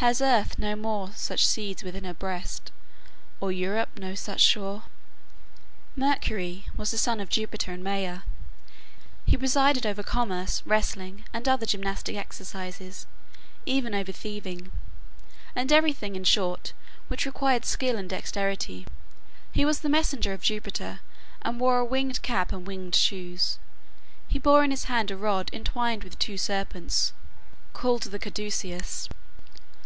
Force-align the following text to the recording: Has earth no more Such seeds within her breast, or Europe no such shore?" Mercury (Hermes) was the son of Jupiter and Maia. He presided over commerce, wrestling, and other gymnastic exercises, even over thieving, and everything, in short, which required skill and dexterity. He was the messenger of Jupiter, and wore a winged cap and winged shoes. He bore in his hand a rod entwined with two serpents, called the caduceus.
Has 0.00 0.22
earth 0.22 0.58
no 0.58 0.76
more 0.76 1.10
Such 1.14 1.46
seeds 1.46 1.82
within 1.84 2.04
her 2.04 2.14
breast, 2.14 2.72
or 3.38 3.52
Europe 3.52 3.98
no 3.98 4.14
such 4.14 4.40
shore?" 4.40 4.84
Mercury 5.94 6.60
(Hermes) 6.68 6.78
was 6.78 6.90
the 6.90 6.96
son 6.96 7.20
of 7.20 7.28
Jupiter 7.28 7.70
and 7.72 7.84
Maia. 7.84 8.20
He 9.26 9.36
presided 9.36 9.84
over 9.84 10.02
commerce, 10.02 10.62
wrestling, 10.64 11.24
and 11.34 11.46
other 11.46 11.66
gymnastic 11.66 12.16
exercises, 12.16 13.06
even 13.66 13.94
over 13.94 14.10
thieving, 14.10 14.72
and 15.54 15.70
everything, 15.70 16.16
in 16.16 16.24
short, 16.24 16.72
which 17.08 17.26
required 17.26 17.66
skill 17.66 17.98
and 17.98 18.08
dexterity. 18.08 18.86
He 19.52 19.66
was 19.66 19.80
the 19.80 19.90
messenger 19.90 20.32
of 20.32 20.40
Jupiter, 20.40 21.00
and 21.42 21.60
wore 21.60 21.76
a 21.78 21.84
winged 21.84 22.22
cap 22.22 22.52
and 22.52 22.66
winged 22.66 22.94
shoes. 22.94 23.58
He 24.26 24.38
bore 24.38 24.64
in 24.64 24.70
his 24.70 24.84
hand 24.84 25.10
a 25.10 25.16
rod 25.18 25.50
entwined 25.52 26.04
with 26.04 26.18
two 26.18 26.38
serpents, 26.38 27.12
called 27.74 28.04
the 28.04 28.18
caduceus. 28.18 29.06